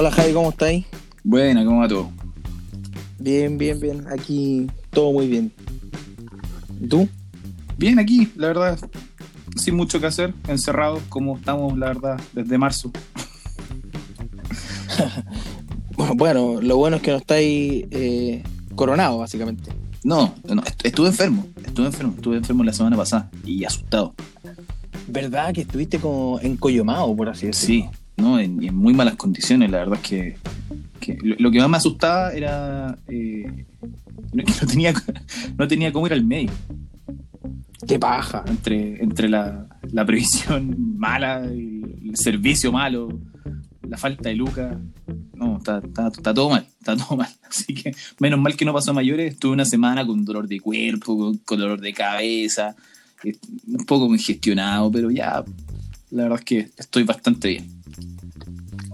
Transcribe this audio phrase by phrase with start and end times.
[0.00, 0.86] Hola Javi, ¿cómo estáis?
[1.22, 2.10] Buena, ¿cómo va todo?
[3.18, 4.06] Bien, bien, bien.
[4.08, 5.52] Aquí todo muy bien.
[6.80, 7.06] ¿Y ¿Tú?
[7.76, 8.78] Bien, aquí, la verdad,
[9.56, 12.90] sin mucho que hacer, encerrados como estamos, la verdad, desde marzo.
[16.16, 18.42] Bueno, lo bueno es que no estáis eh,
[18.74, 19.70] coronados, básicamente.
[20.02, 24.14] No, no, est- estuve enfermo, estuve enfermo, estuve enfermo la semana pasada y asustado.
[25.08, 27.90] ¿Verdad que estuviste como encoyomado, por así decirlo?
[27.92, 28.38] Sí, ¿no?
[28.38, 30.36] En, en muy malas condiciones, la verdad es que,
[31.00, 33.66] que lo, lo que más me asustaba era eh,
[34.32, 34.94] que no tenía,
[35.58, 36.54] no tenía cómo ir al médico.
[37.86, 38.44] ¡Qué paja!
[38.46, 43.18] entre, entre la, la previsión mala, el, el servicio malo,
[43.88, 44.76] la falta de lucas.
[45.34, 47.28] No, está, está, está todo mal, está todo mal.
[47.48, 49.32] Así que menos mal que no pasó a mayores.
[49.32, 52.76] Estuve una semana con dolor de cuerpo, con, con dolor de cabeza,
[53.24, 55.42] eh, un poco congestionado, pero ya,
[56.10, 57.79] la verdad es que estoy bastante bien.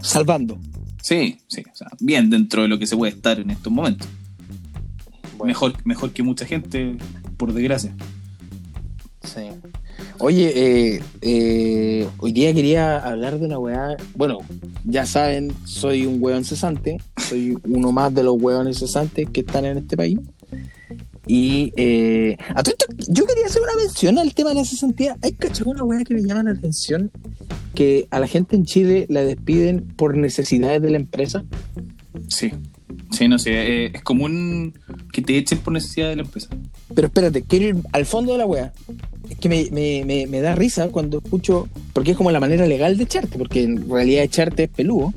[0.06, 0.58] Salvando.
[1.02, 4.08] Sí, sí, o sea, bien dentro de lo que se puede estar en estos momentos.
[5.36, 6.96] Bueno, Mejor, mejor que mucha gente,
[7.36, 7.94] por desgracia.
[9.22, 9.42] Sí.
[10.18, 13.96] Oye, eh, eh, hoy día quería hablar de una weá.
[14.14, 14.38] Bueno,
[14.84, 16.98] ya saben, soy un weón cesante.
[17.16, 20.18] Soy uno más de los weones cesantes que están en este país.
[21.26, 25.16] Y eh, a todo esto, yo quería hacer una mención al tema de la cesantía.
[25.22, 27.10] Hay cachado una weá que me llama la atención:
[27.74, 31.44] que a la gente en Chile la despiden por necesidades de la empresa.
[32.28, 32.52] Sí,
[33.10, 33.50] sí, no sé,
[33.86, 34.74] eh, es común
[35.12, 36.48] que te echen por necesidad de la empresa.
[36.94, 38.72] Pero espérate, quiero ir al fondo de la wea.
[39.28, 42.66] Es que me, me- me- me da risa cuando escucho, porque es como la manera
[42.66, 45.12] legal de echarte, porque en realidad echarte es peludo,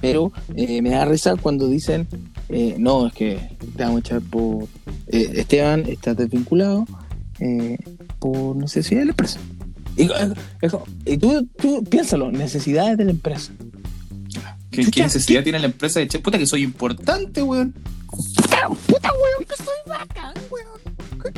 [0.00, 2.08] pero eh, me da risa cuando dicen,
[2.52, 4.64] eh, no, es que te vamos a echar por...
[5.08, 6.86] eh, Esteban, estás desvinculado
[7.40, 7.78] eh,
[8.18, 9.40] por necesidad de la empresa.
[9.96, 10.34] Y, eh,
[11.04, 13.52] y tú, tú piénsalo, necesidades de la empresa.
[14.70, 16.22] ¿Qué, necesidad tiene la empresa de echar?
[16.22, 17.74] Puta que soy importante, weón.
[18.06, 21.32] ¡Puta weón, que soy bacán, weón!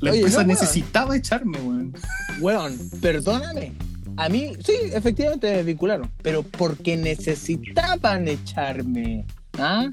[0.00, 0.60] La Oye, empresa no, weón.
[0.60, 1.94] necesitaba echarme, weón.
[2.40, 3.72] Weón, perdóname.
[4.16, 9.26] A mí, sí, efectivamente me vincularon, pero porque necesitaban echarme.
[9.58, 9.88] ¿Ah?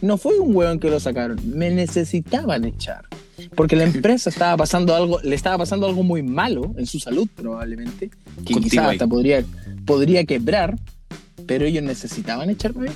[0.00, 3.06] No fue un weón que lo sacaron, me necesitaban echar.
[3.54, 7.28] Porque la empresa estaba pasando algo, le estaba pasando algo muy malo en su salud,
[7.34, 8.10] probablemente,
[8.44, 9.44] que quizás hasta podría,
[9.84, 10.78] podría quebrar,
[11.46, 12.90] pero ellos necesitaban echarme.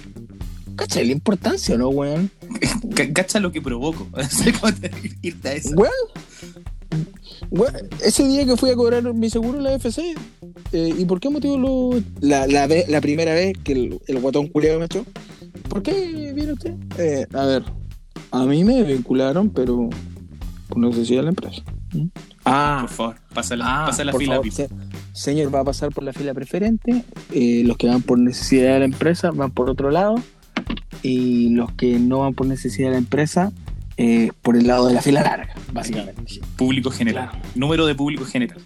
[0.76, 2.30] ¿Cachai la importancia, no, weón?
[3.14, 4.06] Cacha lo que provoco.
[5.22, 5.70] Irte a eso.
[5.70, 5.92] Weón,
[8.02, 10.14] ese día que fui a cobrar mi seguro en la FC,
[10.72, 14.20] eh, ¿y por qué motivo lo, la, la, ve- la primera vez que el, el
[14.20, 15.04] guatón culiado me echó?
[15.68, 16.74] ¿Por qué viene usted?
[16.98, 17.62] Eh, a ver,
[18.30, 19.88] a mí me vincularon, pero
[20.68, 21.62] por necesidad de la empresa.
[21.92, 22.06] ¿Mm?
[22.44, 24.34] Ah, Por favor, pasa la, ah, pasa la por fila.
[24.36, 24.68] favor, se-
[25.12, 27.04] señor, va a pasar por la fila preferente.
[27.32, 30.16] eh, los que van por necesidad de la empresa van por otro lado.
[31.02, 33.52] Y los que no van por necesidad de la empresa,
[33.96, 36.40] eh, por el lado de la fila larga, básicamente.
[36.56, 37.30] Público general.
[37.30, 37.48] Claro.
[37.54, 38.58] Número de público general.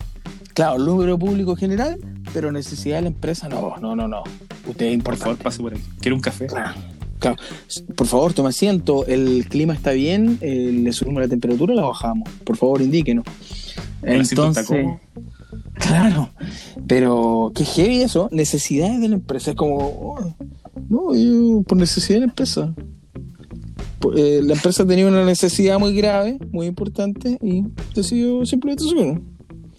[0.54, 1.98] Claro, número público general,
[2.34, 4.22] pero necesidad de la empresa, no, no, no, no.
[4.66, 5.80] Usted es Por favor, pase por ahí.
[6.00, 6.46] Quiero un café.
[6.46, 6.74] Claro,
[7.18, 7.36] claro.
[7.96, 9.06] Por favor, tome asiento.
[9.06, 12.28] El clima está bien, eh, le subimos la temperatura, la bajamos.
[12.44, 13.24] Por favor, indíquenos.
[14.02, 14.66] Entonces,
[15.74, 16.30] claro,
[16.86, 18.28] pero qué heavy eso.
[18.30, 19.52] Necesidades de la empresa.
[19.52, 20.34] Es como, oh,
[20.88, 22.74] no, yo por necesidad de la empresa.
[24.16, 27.64] Eh, la empresa tenía una necesidad muy grave, muy importante, y
[27.94, 29.22] decidió simplemente subirlo.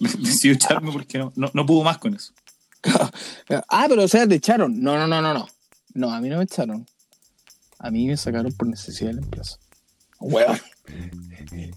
[0.00, 2.32] Decidió echarme porque no, no, no pudo más con eso.
[3.68, 4.80] Ah, pero o sea, te echaron.
[4.80, 5.46] No, no, no, no, no.
[5.94, 6.86] No, a mí no me echaron.
[7.78, 9.58] A mí me sacaron por necesidad de la empresa.
[10.20, 10.58] Huevón.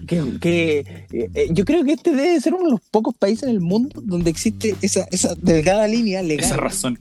[0.06, 0.80] Que, que,
[1.12, 3.62] eh, eh, yo creo que este debe ser uno de los pocos países en el
[3.62, 7.00] mundo donde existe esa, esa delgada línea legal Esa razón.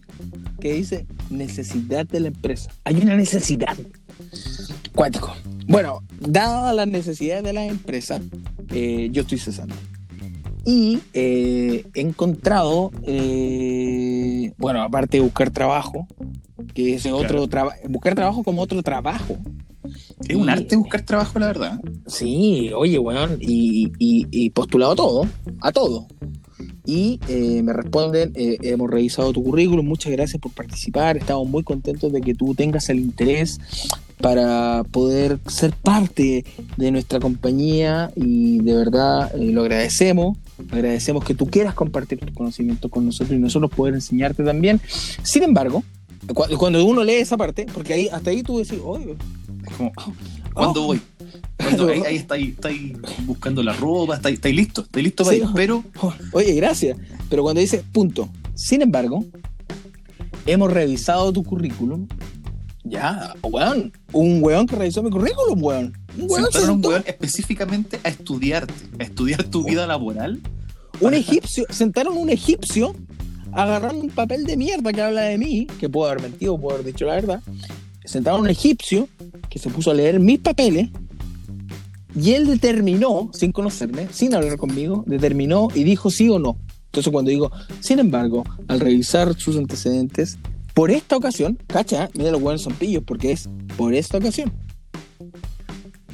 [0.60, 2.70] que dice necesidad de la empresa.
[2.84, 3.76] Hay una necesidad.
[4.94, 5.34] Cuático.
[5.66, 8.20] Bueno, dadas las necesidades de las empresas,
[8.70, 9.74] eh, yo estoy cesando.
[10.64, 16.06] Y eh, he encontrado, eh, bueno, aparte de buscar trabajo,
[16.74, 17.18] que Claro.
[17.18, 19.36] otro trabajo, buscar trabajo como otro trabajo.
[20.28, 21.80] Es un arte buscar trabajo, la verdad.
[22.08, 25.26] Sí, oye, weón, y, y, y postulado a todo,
[25.60, 26.06] a todo.
[26.84, 31.62] Y eh, me responden, eh, hemos revisado tu currículum, muchas gracias por participar, estamos muy
[31.62, 33.58] contentos de que tú tengas el interés
[34.20, 36.44] para poder ser parte
[36.76, 40.38] de nuestra compañía y de verdad eh, lo agradecemos,
[40.70, 44.80] agradecemos que tú quieras compartir tu conocimiento con nosotros y nosotros poder enseñarte también.
[45.22, 45.84] Sin embargo,
[46.34, 49.92] cu- cuando uno lee esa parte, porque ahí hasta ahí tú decís, Es como,
[50.54, 50.86] ¿cuándo Oh.
[50.86, 51.00] voy?
[51.58, 51.88] ¿Cuándo?
[51.90, 52.92] Ahí, ahí estáis estáis
[53.26, 55.42] buscando la ropa, estáis, estáis listos, estáis listos para Sí.
[55.42, 55.48] ir.
[55.54, 56.96] Pero Oh, Oye, gracias.
[57.28, 59.24] Pero cuando dice punto, sin embargo,
[60.46, 62.06] hemos revisado tu currículum
[62.88, 63.92] Ya, weón.
[64.12, 65.92] Un weón que revisó mi currículum, weón.
[66.16, 70.40] Un weón, Sentaron a un weón específicamente a estudiarte, a estudiar tu vida laboral.
[71.00, 72.94] un egipcio, sentaron un egipcio
[73.52, 76.86] agarrando un papel de mierda que habla de mí, que puedo haber mentido, puedo haber
[76.86, 77.42] dicho la verdad.
[78.04, 79.08] Sentaron un egipcio
[79.48, 80.90] que se puso a leer mis papeles
[82.14, 86.56] y él determinó, sin conocerme, sin hablar conmigo, determinó y dijo sí o no.
[86.86, 87.50] Entonces cuando digo,
[87.80, 90.38] sin embargo, al revisar sus antecedentes,
[90.76, 94.52] por esta ocasión, cacha, mira los buenos son pillos porque es por esta ocasión.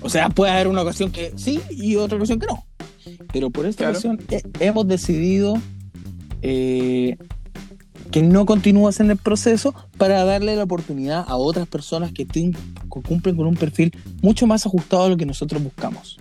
[0.01, 2.65] O sea, puede haber una ocasión que sí y otra ocasión que no.
[3.33, 3.99] Pero por esta Claro.
[3.99, 5.55] ocasión he- hemos decidido
[6.43, 7.17] eh,
[8.13, 12.57] que no continúas en el proceso para darle la oportunidad a otras personas que, ten-
[12.89, 13.93] cumplen con un perfil
[14.23, 16.19] mucho más ajustado a lo que nosotros buscamos.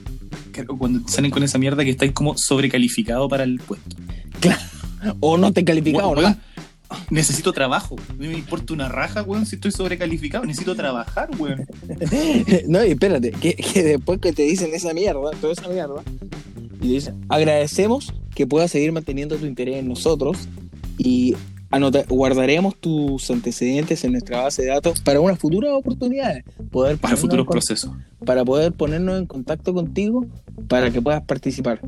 [0.51, 3.95] Claro, Cuando salen con esa mierda que estáis como sobrecalificado para el puesto.
[5.19, 6.37] O no te calificado, Weón, ¿no?
[7.09, 7.95] Necesito trabajo.
[8.17, 10.45] No me importa una raja, weón, si estoy sobrecalificado.
[10.45, 11.65] Necesito trabajar, weón.
[12.67, 16.01] No, y espérate, que, que después que te dicen esa mierda, toda esa mierda,
[16.61, 20.47] y te dicen, agradecemos que puedas seguir manteniendo tu interés en nosotros
[20.97, 21.35] y
[21.69, 27.15] anota- guardaremos tus antecedentes en nuestra base de datos para unas futuras oportunidades, poder Para
[27.17, 27.91] futuros procesos.
[28.25, 30.25] para poder ponernos en contacto contigo
[30.67, 31.81] para que puedas participar.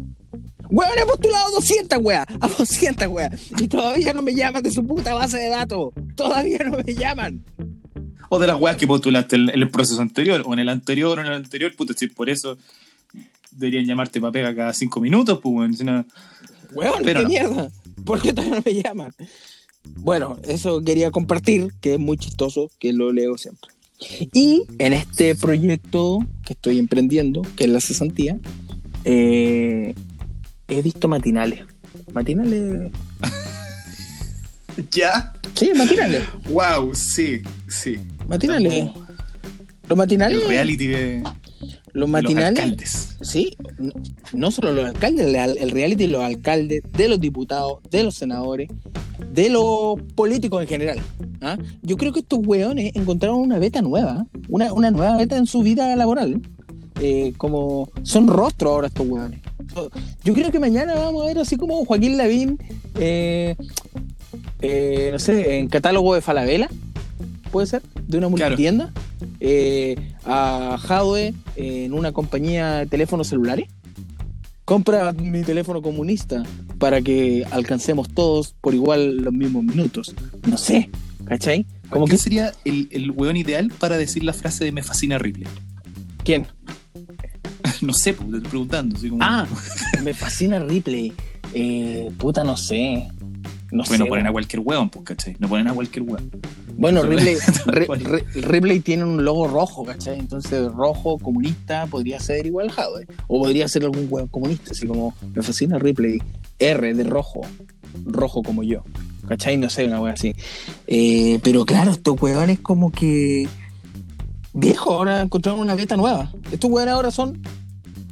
[0.75, 4.85] Weón, he postulado 200 weas, a 200 weas, y todavía no me llaman de su
[4.85, 7.43] puta base de datos, todavía no me llaman.
[8.29, 11.17] O de las weas que postulaste en en el proceso anterior, o en el anterior,
[11.17, 12.57] o en el anterior, puta, si por eso
[13.51, 15.73] deberían llamarte para pega cada cinco minutos, pues, weón.
[15.77, 16.05] si no-
[16.73, 17.29] Weón, Pero qué no.
[17.29, 17.69] mierda.
[18.03, 19.11] ¿Por qué todavía no me llaman?
[19.97, 23.69] Bueno, eso quería compartir, que es muy chistoso, que lo leo siempre.
[24.33, 28.39] Y en este proyecto que estoy emprendiendo, que es la cesantía,
[29.05, 29.93] eh,
[30.67, 31.61] he visto matinales.
[32.13, 32.91] Matinales.
[34.91, 35.33] ¿Ya?
[35.53, 36.23] Sí, matinales.
[36.49, 37.97] Wow, sí, sí.
[38.27, 38.89] Matinales.
[39.87, 40.41] Los matinales.
[40.41, 41.33] El reality de, Los
[41.93, 42.59] de los matinales.
[42.59, 43.17] alcaldes.
[43.21, 43.55] Sí,
[44.33, 48.15] no- solo los alcaldes, el el reality de los alcaldes, de los diputados, de los
[48.15, 48.69] senadores,
[49.31, 50.99] de los políticos en general.
[51.41, 51.57] ¿ah?
[51.83, 55.61] Yo creo que estos weones encontraron una beta nueva, una, una nueva beta en su
[55.61, 56.41] vida laboral.
[57.01, 59.39] Eh, como son rostros ahora estos weones.
[60.23, 62.57] Yo creo que mañana vamos a ver así como Joaquín Lavín,
[62.99, 63.55] eh,
[64.61, 66.69] eh, no sé, en catálogo de Falabella,
[67.51, 68.51] puede ser, de una Claro.
[68.51, 68.91] multitienda.
[69.39, 73.67] eh, a Jadwe en una compañía de teléfonos celulares.
[74.65, 76.43] Compra mi teléfono comunista
[76.77, 80.13] para que alcancemos todos por igual los mismos minutos.
[80.47, 80.89] No sé,
[81.25, 81.65] ¿cachai?
[81.89, 82.23] Como ¿Quién que.
[82.23, 85.47] sería el, el weón ideal para decir la frase de me fascina Ripley?
[86.23, 86.47] ¿Quién?
[87.81, 88.95] no sé, pues, te estoy preguntando.
[88.97, 89.45] Así como, Ah,
[90.03, 91.13] me fascina Ripley.
[91.53, 93.07] Eh, puta, no sé.
[93.71, 94.09] No bueno, sé.
[94.09, 95.35] ponen a cualquier weón, pues, ¿cachai?
[95.39, 96.29] No ponen a cualquier weón.
[96.77, 97.01] Bueno,
[98.35, 100.19] Ripley, tiene un logo rojo, ¿cachai?
[100.19, 103.07] Entonces, rojo comunista podría ser igual Jadwe.
[103.27, 106.21] O podría ser algún weón comunista, así como me fascina Ripley.
[106.59, 107.41] R de rojo.
[108.05, 108.83] Rojo como yo.
[109.27, 109.57] ¿Cachai?
[109.57, 110.35] No sé, una wea así.
[110.87, 113.47] Eh, pero claro, estos weones como que.
[114.53, 116.31] Viejo, ahora encontraron una beta nueva.
[116.51, 117.41] Estos weones ahora son.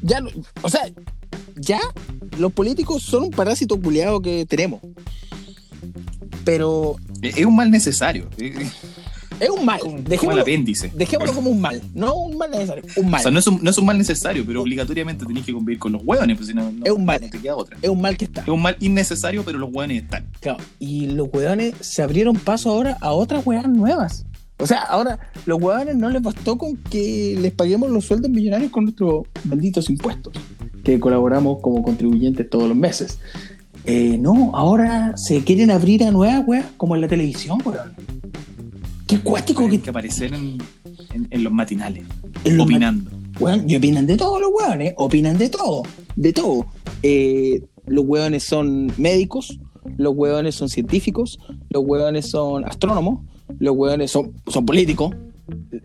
[0.01, 0.19] Ya,
[0.61, 0.81] o sea,
[1.55, 1.79] ya
[2.37, 4.81] los políticos son un parásito culiado que tenemos.
[6.43, 8.27] Pero Es un mal necesario.
[9.39, 9.79] Es un mal.
[9.79, 10.91] como, como el Dejémoslo, apéndice.
[10.95, 11.81] dejémoslo como un mal.
[11.95, 12.83] No un mal necesario.
[12.95, 13.19] Un mal.
[13.19, 15.79] O sea, no es, un, no es un mal necesario, pero obligatoriamente tenés que convivir
[15.79, 17.19] con los hueones, pues si no, no, Es un mal.
[17.21, 17.77] no te queda otra.
[17.81, 18.41] Es un mal que está.
[18.41, 20.27] Es un mal innecesario, pero los hueones están.
[20.39, 24.25] Claro, y los weones se abrieron paso ahora a otras weas nuevas.
[24.61, 28.71] O sea, ahora los weones no les bastó con que les paguemos los sueldos millonarios
[28.71, 30.33] con nuestros benditos impuestos,
[30.83, 33.19] que colaboramos como contribuyentes todos los meses.
[33.85, 37.93] Eh, no, ahora se quieren abrir a nuevas weas, como en la televisión, weón.
[39.07, 40.57] Qué cuático que que aparecer en,
[41.13, 42.03] en- en los matinales,
[42.43, 43.09] en los opinando.
[43.39, 45.83] Weón, y opinan de todo los weones, opinan de todo,
[46.15, 46.67] de todo.
[47.01, 49.59] Eh, los weones son médicos,
[49.97, 51.39] los weones son científicos,
[51.71, 53.21] los weones son astrónomos,
[53.59, 55.15] los weones son, son políticos,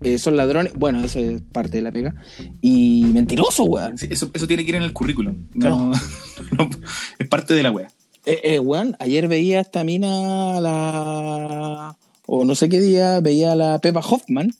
[0.02, 2.14] eh, son ladrones, bueno, eso es parte de la pega,
[2.60, 3.98] y mentirosos, weón.
[3.98, 5.46] Sí, Eso, eso tiene que ir en el currículum.
[5.54, 5.90] No,
[6.58, 6.70] no,
[7.18, 7.88] es parte de la wea.
[8.24, 11.96] Eh, eh, weón, ayer veía esta mina, la.
[12.26, 14.52] o no sé qué día, veía a la Pepa Hoffman,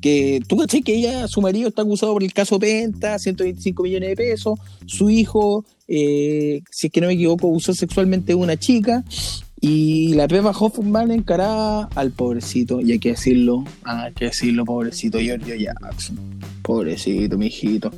[0.00, 4.10] que tú caché que ella, su marido está acusado por el caso Penta, 125 millones
[4.10, 8.56] de pesos, su hijo, eh, si es que no me equivoco, usó sexualmente a una
[8.56, 9.04] chica,
[9.60, 15.18] y la Pepa Hoffman encaraba al pobrecito, y hay que decirlo, hay que decirlo, pobrecito
[15.18, 16.18] Giorgio Jackson,
[16.62, 17.90] pobrecito, mi hijito.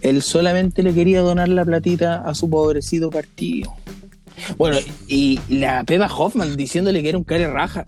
[0.00, 3.74] Él solamente le quería donar la platita a su pobrecito partido.
[4.56, 7.84] Bueno, y la Pepa Hoffman diciéndole que era un care raja.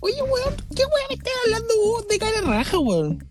[0.00, 3.24] Oye, weón, ¿qué weón me estás hablando vos de cara raja, weón?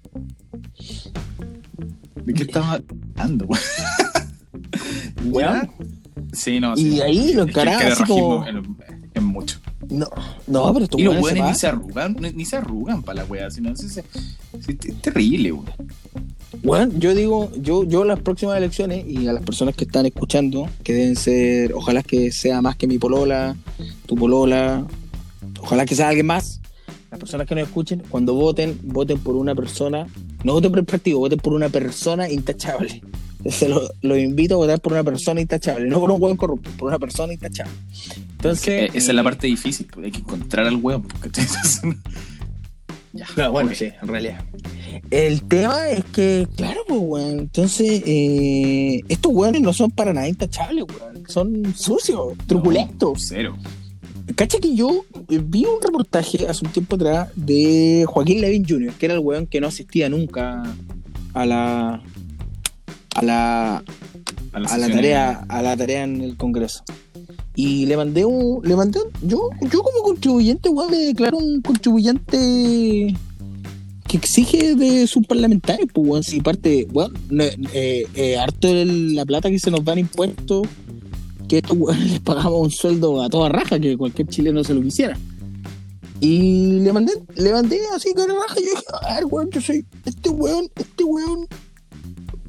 [2.26, 2.82] ¿De qué estamos
[3.16, 3.62] hablando, weón?
[5.32, 5.70] Weón.
[6.34, 6.74] Sí, no.
[6.78, 7.02] Y sí.
[7.02, 8.46] ahí lo encaraba así como.
[9.14, 9.60] es mucho.
[9.90, 10.08] No,
[10.48, 13.26] no, pero estos Y los weones se ni se arrugan, ni, se arrugan para la
[13.30, 15.66] wea, sino es- es terrible, weón.
[16.64, 20.70] Bueno, yo digo, yo, yo las próximas elecciones y a las personas que están escuchando,
[20.84, 23.56] que deben ser, ojalá que sea más que mi polola,
[24.06, 24.86] tu polola,
[25.62, 26.60] ojalá que sea alguien más.
[27.10, 30.08] Las personas que nos escuchen, cuando voten, voten por una persona,
[30.44, 33.02] no voten por el partido, voten por una persona intachable.
[33.50, 36.70] Se lo, lo invito a votar por una persona intachable, no por un hueón corrupto,
[36.78, 37.74] por una persona intachable.
[38.32, 40.76] Entonces, Eh, Esa es la parte difícil, pues, hay que encontrar al.
[40.76, 41.82] Entonces,
[43.14, 44.44] ya, No, bueno, sí, en realidad.
[45.10, 47.40] El tema es que, claro, pues, weón.
[47.40, 51.24] Entonces, eh, estos weones no son para nada intachables, weón.
[51.28, 53.26] Son sucios, truculentos.
[53.28, 53.58] Cero.
[54.36, 58.94] Cacha que yo eh, vi un reportaje hace un tiempo atrás de Joaquín Levin Jr.,
[58.94, 60.64] que era el weón que no asistía nunca
[61.34, 62.02] a la.
[63.16, 63.84] A la, A
[64.54, 66.84] a la tarea a la tarea en el Congreso.
[67.56, 68.62] Y le mandé un.
[68.64, 73.16] Le mandé un- yo, yo como contribuyente, weón, me declaro un contribuyente
[74.08, 79.16] que exige de sus parlamentarios, pues weón, si parte, weón, no, eh, eh, harto el-
[79.16, 80.68] la plata que se nos dan impuestos,
[81.48, 84.82] que estos weones les pagamos un sueldo a toda raja, que cualquier chileno se lo
[84.82, 85.18] quisiera.
[86.20, 89.60] Y le mandé, le mandé así con la raja, yo dije, a ver, weón, yo
[89.62, 91.48] soy, este weón, este weón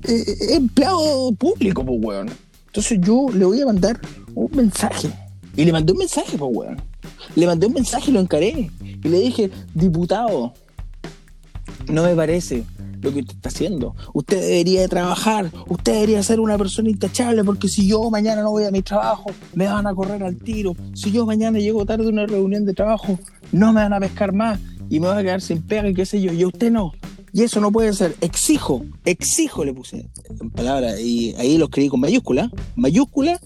[0.05, 2.31] eh, empleado público, pues weón.
[2.67, 4.01] Entonces yo le voy a mandar
[4.35, 5.11] un mensaje.
[5.57, 6.81] Y le mandé un mensaje, pues weón.
[7.37, 8.71] Le mandé un mensaje y lo encaré.
[8.83, 10.55] Y le dije, diputado,
[11.89, 12.65] no me parece
[13.03, 13.95] lo que usted está haciendo.
[14.15, 18.53] Usted debería de trabajar, usted debería ser una persona intachable, porque si yo mañana no
[18.53, 20.75] voy a mi trabajo, me van a correr al tiro.
[20.95, 23.19] Si yo mañana llego tarde a una reunión de trabajo,
[23.51, 26.07] no me van a pescar más y me voy a quedar sin pega y qué
[26.07, 26.33] sé yo.
[26.33, 26.93] Y usted no.
[27.33, 28.15] Y eso no puede ser.
[28.21, 30.11] Exijo, exijo le puse
[30.41, 31.01] en palabras.
[31.01, 33.41] Y ahí lo escribí con mayúscula, mayúscula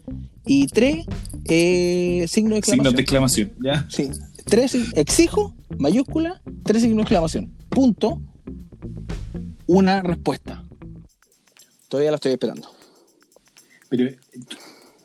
[0.45, 1.07] y tres
[1.45, 2.85] eh, signos de exclamación.
[2.85, 3.87] Signos de exclamación, ¿ya?
[3.88, 4.11] Sí.
[4.45, 7.52] Tres, exijo, mayúscula, tres signos de exclamación.
[7.69, 8.21] Punto.
[9.69, 10.64] Una respuesta.
[11.88, 12.69] Todavía la estoy esperando.
[13.88, 14.16] Pero,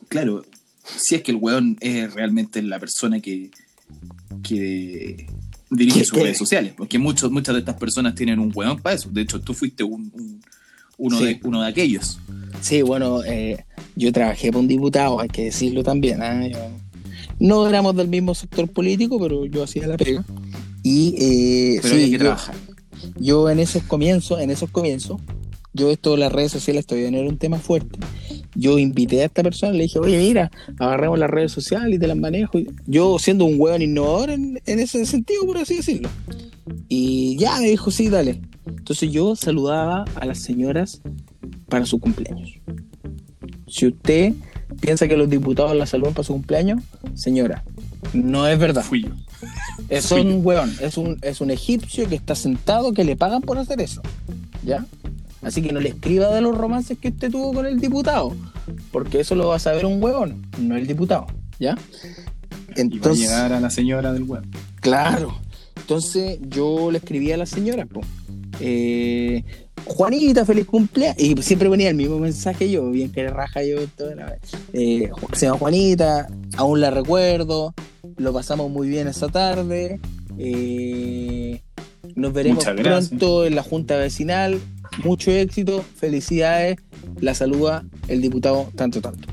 [0.08, 0.44] claro,
[0.84, 3.50] si es que el weón es realmente la persona que,
[4.42, 5.26] que
[5.76, 8.94] dirige ¿Qué- sus redes sociales, porque muchos, muchas de estas personas tienen un weón para
[8.96, 9.08] eso.
[9.10, 10.40] De hecho, tú fuiste un, un-
[10.98, 11.24] uno, Sí.
[11.24, 12.18] de, uno de aquellos.
[12.60, 13.64] Sí, bueno, eh,
[13.96, 16.22] yo trabajé para un diputado, hay que decirlo también.
[16.22, 16.46] ¿ah?
[16.46, 16.58] Yo-
[17.40, 20.24] no éramos del mismo sector político, pero yo hacía la pega.
[20.84, 22.54] Y eh, Pero sí, hay que yo- trabajar.
[23.18, 25.20] yo en esos comienzos, en esos comienzos,
[25.72, 27.98] yo esto de las redes sociales todavía no era un tema fuerte.
[28.54, 32.06] Yo invité a esta persona, le dije, oye, mira, agarremos las redes sociales y te
[32.06, 32.58] las manejo.
[32.86, 36.10] Yo siendo un hueón innovador en, en ese sentido, por así decirlo.
[36.88, 38.40] Y ya me dijo, sí, dale.
[38.66, 41.00] Entonces yo saludaba a las señoras
[41.68, 42.58] para su cumpleaños.
[43.66, 44.34] Si usted
[44.80, 46.82] piensa que los diputados la saludan para su cumpleaños,
[47.14, 47.64] señora,
[48.12, 48.82] no es verdad.
[48.82, 49.10] Fui yo.
[49.88, 53.42] Es Fui un weón, es un, es un egipcio que está sentado que le pagan
[53.42, 54.02] por hacer eso.
[54.64, 54.86] ¿Ya?
[55.42, 58.34] Así que no le escriba de los romances que usted tuvo con el diputado.
[58.92, 61.26] Porque eso lo va a saber un huevón, no el diputado.
[61.58, 61.72] ¿Ya?
[61.72, 64.50] Y va a Entonces, llegar a la señora del weón.
[64.80, 65.36] claro.
[65.76, 68.00] Entonces yo le escribí a la señora, po.
[68.60, 69.42] Eh,
[69.84, 71.18] Juanita, feliz cumpleaños.
[71.18, 74.40] Y siempre ponía el mismo mensaje yo, bien que raja yo toda la vez.
[74.72, 77.74] Eh, se llama Juanita, aún la recuerdo,
[78.16, 79.98] lo pasamos muy bien esa tarde.
[80.38, 81.60] eh,
[82.14, 84.60] nos veremos pronto en la junta vecinal.
[85.04, 86.76] Mucho éxito, felicidades.
[87.20, 89.28] La saluda el diputado tanto tanto.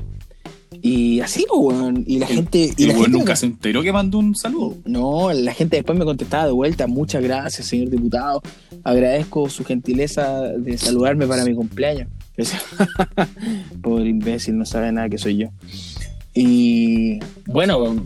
[0.82, 2.04] Y así, pues, weón.
[2.06, 2.72] Y la El- gente.
[2.76, 4.76] Y la el weón gente me nunca se enteró que mandó un saludo.
[4.86, 8.40] no, la gente después me contestaba de vuelta, muchas gracias, señor diputado.
[8.84, 12.08] Agradezco su gentileza de saludarme para mi cumpleaños.
[13.82, 15.48] Pobre imbécil, no sabe nada que soy yo.
[16.34, 17.96] Y bueno,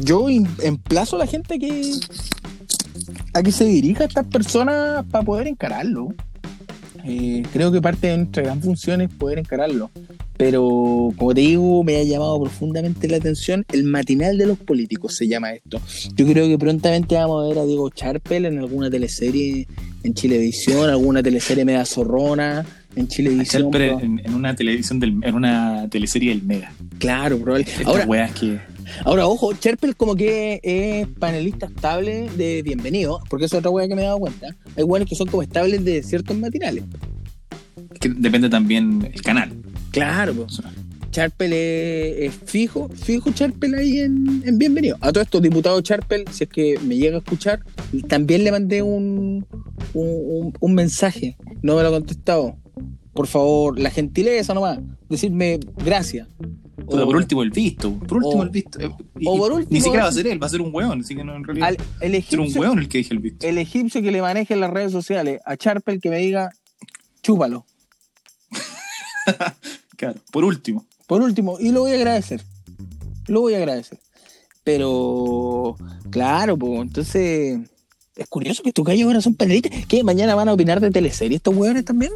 [0.00, 1.82] yo em- emplazo a la gente que
[3.32, 6.08] a que se dirija a estas personas para poder encararlo.
[7.06, 9.90] Eh, creo que parte de nuestra gran función es poder encararlo.
[10.36, 15.14] Pero, como te digo, me ha llamado profundamente la atención el matinal de los políticos,
[15.14, 15.80] se llama esto.
[16.16, 19.68] Yo creo que prontamente vamos a ver a Diego Charpel en alguna teleserie
[20.02, 22.64] en Chilevisión, alguna teleserie media zorrona
[22.96, 23.64] en Chilevisión.
[23.64, 26.72] Charper pero- en, en una televisión del, en una teleserie del Mega.
[26.98, 27.66] Claro, probable.
[27.68, 28.58] Estas Ahora, weas que.
[29.04, 33.94] Ahora, ojo, Cherpel como que es panelista estable de bienvenido, porque es otra wea que
[33.94, 34.48] me he dado cuenta.
[34.76, 36.84] Hay weones que son como estables de ciertos matinales.
[38.00, 39.52] que depende también el canal.
[39.90, 40.60] Claro, pues.
[41.10, 44.96] Charpel es, es fijo, fijo Charpel ahí en, en Bienvenido.
[45.00, 47.60] A todo esto, diputado Charpel, si es que me llega a escuchar,
[48.08, 49.46] también le mandé un,
[49.94, 52.56] un, un- un mensaje, no me lo ha contestado.
[53.14, 56.28] Por favor, la gentileza nomás, decirme gracias.
[56.86, 57.92] O- por último el visto.
[58.00, 58.80] Por último o- el visto.
[58.80, 58.90] Eh,
[59.20, 60.74] y- o por y- último, Ni siquiera va a ser él, va a ser un
[60.74, 61.00] weón.
[61.00, 61.68] Así que no, en realidad.
[61.68, 63.46] al- el, ser un egipcio, weón el que dije el visto.
[63.46, 66.50] el egipcio que le maneje las redes sociales a Charpel que me diga,
[67.22, 67.64] chúpalo.
[69.96, 70.84] Claro, por último.
[71.06, 72.42] Por último, y lo voy a agradecer.
[73.28, 73.98] Lo voy a agradecer.
[74.64, 75.76] Pero,
[76.10, 77.60] claro, pues, entonces.
[78.16, 79.86] Es curioso que estos gallos ahora son panelistas.
[79.86, 80.04] ¿Qué?
[80.04, 82.12] ¿Mañana van a opinar de teleseries estos hueones también?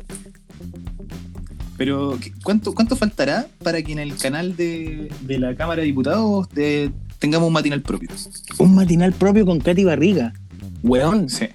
[1.78, 5.86] Pero, ¿qué- ¿cuánto, ¿cuánto faltará para que en el canal de, de la Cámara de
[5.86, 8.10] Diputados de- tengamos un matinal propio?
[8.58, 10.34] Un matinal propio con Katy Barriga.
[10.82, 11.46] Weón, Sí.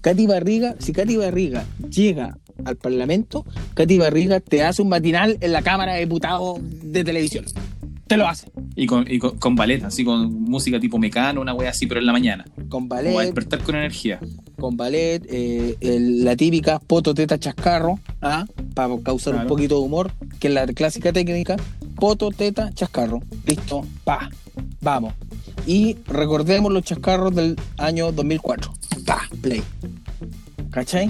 [0.00, 5.52] Katy Barriga, si Katy Barriga llega al Parlamento, Katy Barriga te hace un matinal en
[5.52, 7.44] la Cámara de Diputados de televisión.
[8.06, 8.50] Te lo hace.
[8.76, 12.00] Y con, y con, con ballet, así con música tipo mecano, una wea así, pero
[12.00, 12.44] en la mañana.
[12.68, 14.20] Con Como a ballet, despertar con energía.
[14.58, 18.44] con ballet, eh, el- la típica poto, teta, chascarro, ¿ah?
[18.74, 21.56] para causar un poquito de humor, que es la clásica técnica,
[21.96, 23.20] poto, teta, chascarro.
[23.46, 24.28] Listo, pa,
[24.82, 25.14] vamos.
[25.66, 28.72] Y recordemos los chascarros del año 2004.
[29.06, 29.62] Pa, play.
[30.74, 31.08] ¿Cachai?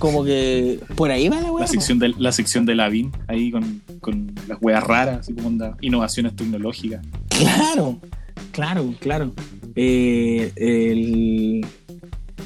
[0.00, 1.60] Como que por ahí va la weá.
[1.60, 5.46] La sección, de, la sección de Lavín, ahí con, con las weas raras, así como
[5.46, 7.06] onda, innovaciones tecnológicas.
[7.28, 8.00] Claro,
[8.50, 9.32] claro, claro.
[9.76, 11.64] Eh, el.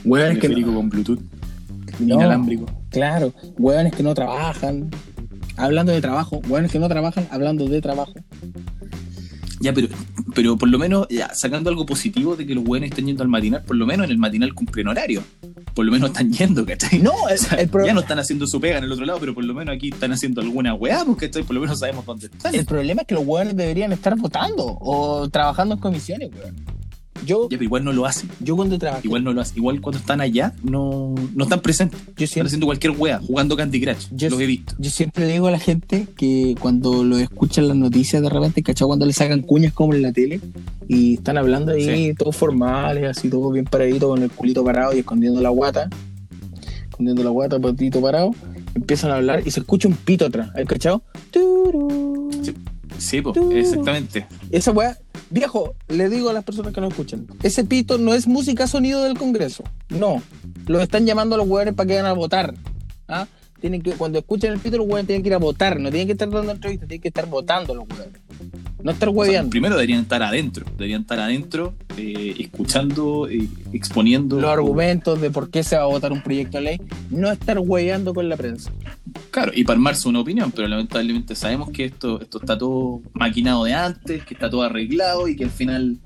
[0.04, 1.20] Hueones que no, con Bluetooth,
[1.98, 2.66] no, inalámbrico.
[2.90, 4.90] Claro, hueones que no trabajan.
[5.56, 8.12] Hablando de trabajo, hueones que no trabajan hablando de trabajo.
[9.60, 9.88] Ya, pero,
[10.34, 13.30] pero por lo menos, ya, sacando algo positivo de que los weones estén yendo al
[13.30, 15.22] matinal, por lo menos en el matinal cumplen horario.
[15.74, 16.98] Por lo menos están yendo, ¿cachai?
[16.98, 19.04] No, el, O sea, el pro- ya no están haciendo su pega en el otro
[19.06, 21.42] lado, pero por lo menos aquí están haciendo alguna weá, ¿cachai?
[21.42, 22.54] Por lo menos sabemos dónde están.
[22.54, 26.56] el problema es que los hueones deberían estar votando o trabajando en comisiones, weón.
[27.30, 28.28] Yo, Ya, pero igual no lo hacen.
[28.40, 29.56] yo cuando trabajé, Igual no lo hacen.
[29.58, 32.00] Igual cuando están allá, no, no están presentes.
[32.00, 34.06] yo Están siempre, haciendo cualquier weá, jugando Candy Crush.
[34.10, 34.74] Yo- Los he visto.
[34.78, 38.62] yo siempre le digo a la gente que cuando lo escuchan las noticias de repente,
[38.62, 38.86] ¿cachai?
[38.86, 40.40] Cuando le sacan cuñas como en la tele
[40.88, 42.14] y están hablando ahí Sí.
[42.18, 45.88] todos formales, así todo bien paradito con el culito parado y escondiendo la guata,
[46.88, 48.32] escondiendo la guata, patito parado,
[48.74, 51.02] empiezan a hablar y se escucha un pito atrás, ¿hay cachado?
[51.30, 52.30] Turú.
[53.00, 53.52] Sí, pues, Tú.
[53.52, 54.26] exactamente.
[54.50, 54.96] Esa weá,
[55.30, 59.02] viejo, le digo a las personas que no escuchan, ese pito no es música sonido
[59.02, 60.22] del Congreso, no,
[60.66, 62.54] los están llamando a los weones para que vayan a votar,
[63.08, 63.26] ¿ah?
[63.60, 66.06] Tienen que, cuando escuchen el pito, los weones tienen que ir a votar, no tienen
[66.06, 68.20] que estar dando entrevistas, tienen que estar votando los weones,
[68.82, 70.64] no estar O sea, primero deberían estar adentro.
[70.72, 74.40] Deberían estar adentro, eh, escuchando, eh, exponiendo.
[74.40, 77.58] los argumentos de por qué se va a votar un proyecto de ley, no estar
[77.58, 78.72] hueveando con la prensa.
[79.30, 83.64] Claro, y para armarse una opinión, pero lamentablemente sabemos que esto, esto está todo maquinado
[83.64, 85.98] de antes, que está todo arreglado y que al final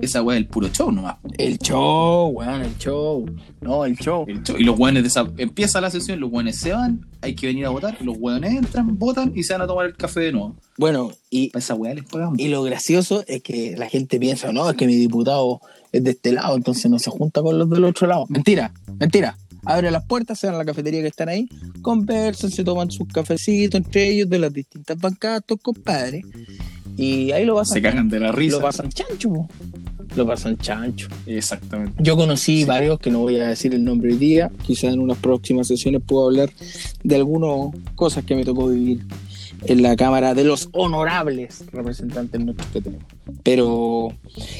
[0.00, 1.16] esa weá es el puro show nomás.
[1.36, 3.26] El show, weón, el show,
[3.60, 4.24] no, el show.
[4.26, 4.56] El show.
[4.58, 7.68] Y los weones desa- empieza la sesión, los weones se van, hay que venir a
[7.68, 10.56] votar, los weones entran, votan y se van a tomar el café de nuevo.
[10.78, 12.38] Bueno, y esa weá les pagamos.
[12.38, 15.60] Y lo gracioso es que la gente piensa, no, es que mi diputado
[15.92, 18.24] es de este lado, entonces no se junta con los del otro lado.
[18.30, 19.36] Mentira, mentira.
[19.64, 21.48] Abre las puertas, se van a la cafetería que están ahí,
[21.82, 26.22] conversan, se toman sus cafecitos entre ellos de las distintas bancadas, estos compadres.
[26.96, 28.56] Y ahí lo pasan, se cagan de la risa.
[28.56, 29.48] lo pasan chancho, po.
[30.16, 31.08] lo pasan chancho.
[31.26, 31.94] Exactamente.
[32.02, 32.64] Yo conocí Sí.
[32.64, 36.02] varios que no voy a decir el nombre hoy día, quizás en unas próximas sesiones
[36.04, 36.50] puedo hablar
[37.04, 39.04] de algunas cosas que me tocó vivir
[39.64, 43.06] en la Cámara de los honorables representantes nuestros que tenemos.
[43.42, 44.08] Pero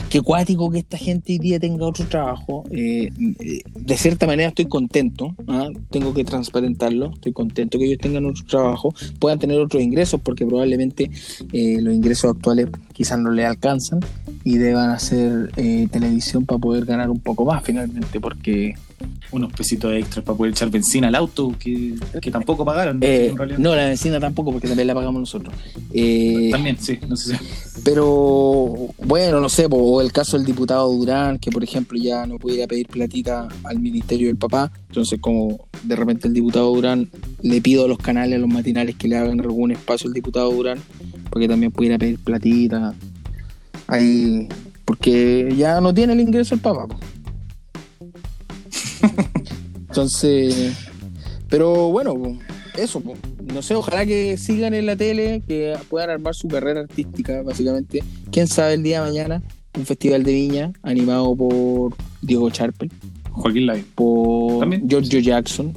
[0.09, 2.65] qué cuático que esta gente hoy día tenga otro trabajo.
[2.71, 3.11] eh,
[3.41, 5.69] eh, de cierta manera estoy contento, ¿ah?
[5.91, 10.47] tengo que transparentarlo, estoy contento que ellos tengan otro trabajo, puedan tener otros ingresos, porque
[10.47, 11.11] probablemente
[11.53, 14.01] eh, los ingresos actuales quizás no les alcanzan
[14.45, 18.75] y deban hacer eh, televisión para poder ganar un poco más finalmente, porque
[19.33, 22.99] Unos pesitos extras para poder echar benzina al auto que, que tampoco pagaron.
[23.03, 23.59] eh, en realidad.
[23.59, 25.55] no, la vecina tampoco, porque también la pagamos nosotros.
[25.93, 27.45] Eh, También, sí, no sé si.
[27.85, 32.39] Pero bueno, no sé, o el caso del diputado Durán, que por ejemplo ya no
[32.39, 37.09] pudiera pedir platita al ministerio del papá, entonces como de repente el diputado Durán
[37.43, 40.51] le pido a los canales, a los matinales que le hagan algún espacio al diputado
[40.53, 40.79] Durán,
[41.31, 42.95] porque también pudiera pedir platita
[43.87, 44.49] ahí,
[44.85, 46.87] porque ya no tiene el ingreso el papá.
[49.89, 50.73] Entonces,
[51.49, 52.39] pero bueno,
[52.79, 53.03] eso,
[53.53, 58.03] no sé, ojalá que sigan en la tele, que puedan armar su carrera artística, básicamente.
[58.31, 59.43] Quién sabe el día de mañana,
[59.77, 62.91] un festival de viña animado por Diego Charpel,
[63.31, 63.85] Joaquín Lavín.
[63.95, 64.89] por También.
[64.89, 65.73] Giorgio Jackson,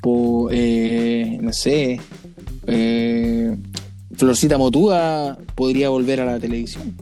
[0.00, 2.00] por, eh, no sé,
[2.66, 3.56] eh,
[4.16, 6.94] Florcita Motúa podría volver a la televisión.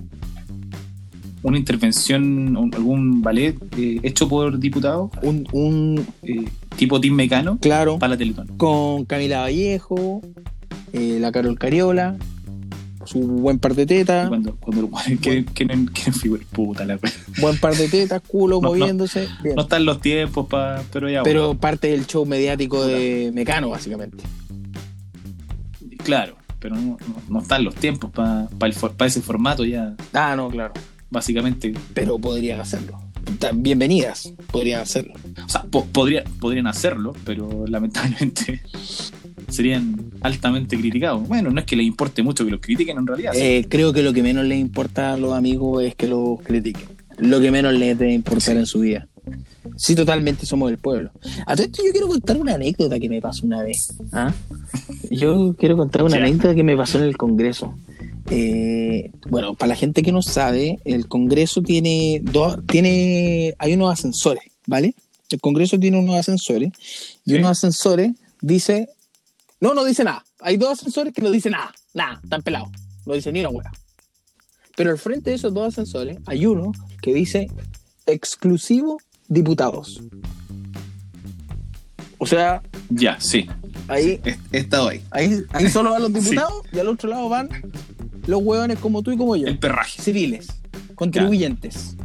[1.42, 6.44] Una intervención, un- algún ballet eh, hecho por diputados, Un, un eh,
[6.76, 8.46] tipo Tim Mecano, claro, para la Teletón.
[8.56, 10.22] con Camila Vallejo,
[10.92, 12.16] eh, la Carol Cariola,
[13.04, 14.88] su buen par de tetas, Cuando, cuando
[15.20, 16.96] quieren, quieren, quieren figurar, puta la
[17.40, 19.26] buen par de tetas, culo No, moviéndose.
[19.56, 21.24] No están los tiempos, pa, pero ya.
[21.24, 24.22] Pero parte del show mediático de Mecano, básicamente.
[25.80, 28.48] bueno, claro, pero no, no, no están los tiempos para
[29.06, 30.72] ese formato ya, Ah, no, claro.
[31.12, 31.72] Básicamente.
[31.94, 32.98] Pero podrían hacerlo.
[33.54, 35.14] Bienvenidas, podrían hacerlo.
[35.44, 38.62] O sea, po- podría, podrían hacerlo, pero lamentablemente
[39.48, 41.26] serían altamente criticados.
[41.28, 43.32] Bueno, no es que les importe mucho que los critiquen en realidad.
[43.36, 46.88] Eh, creo que lo que menos les importa a los amigos es que los critiquen.
[47.18, 49.06] Lo que menos les debe importar en su vida.
[49.76, 51.12] Sí, totalmente somos del pueblo.
[51.46, 53.94] A todo esto yo quiero contar una anécdota que me pasó una vez.
[54.12, 54.32] ¿ah?
[55.10, 57.74] Yo quiero contar una anécdota que me pasó en el Congreso.
[58.34, 63.92] Eh, bueno, para la gente que no sabe, el Congreso tiene dos, tiene, hay unos
[63.92, 64.94] ascensores, ¿vale?
[65.30, 66.70] El Congreso tiene unos ascensores
[67.24, 67.36] y Sí.
[67.36, 68.88] unos ascensores dice,
[69.60, 70.24] no, no dice nada.
[70.40, 72.68] Hay dos ascensores que no dicen nada, nada, están pelados,
[73.06, 73.70] no dice ni una hueá.
[74.76, 77.48] Pero al frente de esos dos ascensores hay uno que dice
[78.06, 80.00] exclusivo diputados.
[82.18, 83.46] O sea, Ya, sí.
[83.88, 85.02] ahí He, he estado ahí.
[85.10, 86.20] Ahí, ahí solo van los Sí.
[86.30, 87.48] diputados y al otro lado van
[88.26, 89.46] los hueones como tú y como yo.
[89.46, 90.00] El perraje.
[90.00, 90.48] Civiles,
[90.94, 91.96] contribuyentes.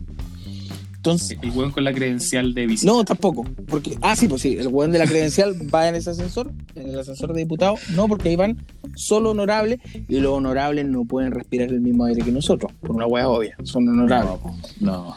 [0.98, 2.92] Entonces, El hueón con la credencial de visita.
[2.92, 3.46] no, tampoco.
[3.68, 6.90] Porque, ah, sí, pues sí, el hueón de la credencial va en ese ascensor, en
[6.90, 7.80] el ascensor de diputados.
[7.96, 8.58] No, porque ahí van
[8.96, 13.06] solo honorables y los honorables no pueden respirar el mismo aire que nosotros, por una
[13.06, 13.56] hueá obvia.
[13.64, 14.38] Son honorables.
[14.82, 15.16] No.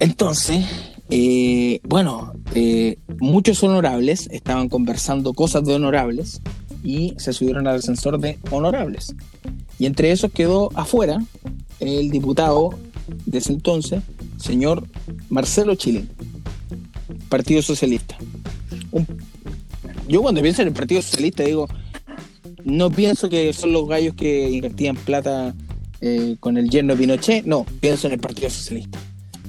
[0.00, 0.66] Entonces,
[1.08, 6.42] eh, bueno, eh, muchos honorables estaban conversando cosas de honorables
[6.84, 9.14] y se subieron al ascensor de honorables.
[9.78, 11.22] Y entre esos quedó afuera
[11.80, 12.70] el diputado
[13.26, 14.02] de ese entonces,
[14.36, 14.86] señor
[15.28, 16.04] Marcelo Chile,
[17.28, 18.16] Partido Socialista.
[20.08, 21.68] Yo cuando pienso en el Partido Socialista digo,
[22.64, 25.54] no pienso que son los gallos que invertían plata
[26.00, 28.98] eh, con el yerno Pinochet, no, pienso en el Partido Socialista.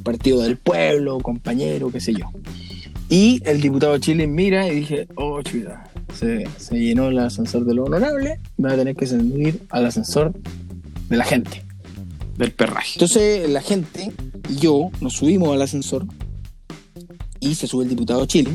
[0.04, 2.26] Partido del Pueblo, compañero, qué sé yo.
[3.10, 5.84] Y el diputado Chile mira y dije, oh, chuta,
[6.18, 10.34] se, se llenó el ascensor de lo honorable, va a tener que subir al ascensor
[11.10, 11.64] de la gente.
[12.38, 12.94] Del perraje.
[12.96, 14.12] Entonces la gente
[14.50, 16.06] y yo nos subimos al ascensor
[17.40, 18.50] y se sube el diputado Chile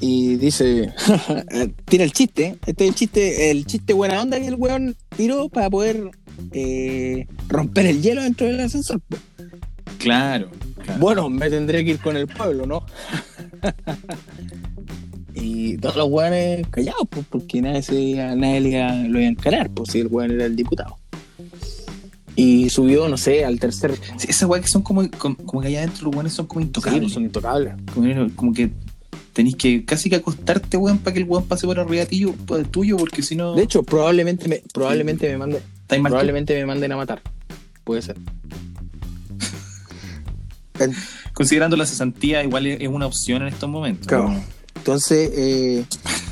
[0.00, 0.92] y dice,
[1.86, 5.48] tira el chiste, este es el chiste, el chiste buena onda que el weón tiró
[5.48, 6.10] para poder
[6.52, 9.00] eh, romper el hielo dentro del ascensor.
[9.98, 10.50] Claro.
[10.82, 11.00] claro.
[11.00, 12.84] Bueno, me tendré que ir con el pueblo, ¿no?
[15.46, 19.70] y todos los weones callados, pues, porque nadie, se, nadie le lo iba a encarar,
[19.70, 20.96] pues si el weón era el diputado.
[22.34, 23.94] Y subió, no sé, al tercer.
[24.18, 26.60] Sí, esas weas que son como, como, como que allá adentro los weones son como
[26.60, 27.00] Sí, intocables.
[27.02, 27.74] pues, son intocables.
[27.94, 28.70] Como, como que
[29.32, 32.64] tenéis que casi que acostarte, weón, para que el weón pase por arriba tuyo, por-
[32.66, 33.54] tuyo porque si no.
[33.54, 37.22] De hecho, probablemente me, probablemente me manden, probablemente me manden a matar.
[37.84, 38.16] Puede ser.
[41.32, 44.06] Considerando la cesantía, igual es es una opción en estos momentos.
[44.06, 44.30] Claro.
[44.30, 44.55] ¿no?
[44.86, 45.84] Entonces, eh,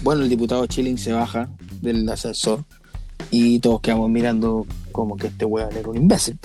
[0.05, 1.49] bueno, el diputado Chilling se baja
[1.83, 2.63] del ascensor
[3.33, 6.39] y todos quedamos mirando como que este weón era un imbécil.